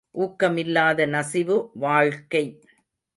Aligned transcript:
ஊக்கமில்லாத 0.15 1.05
நசிவு 1.07 1.57
வாழ்க்கை! 1.75 2.43